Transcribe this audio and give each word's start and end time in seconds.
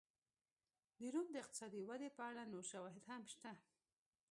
د 0.99 1.01
روم 1.13 1.27
د 1.31 1.35
اقتصادي 1.43 1.81
ودې 1.87 2.09
په 2.17 2.21
اړه 2.29 2.49
نور 2.53 2.65
شواهد 2.71 3.03
هم 3.11 3.23
شته 3.33 3.51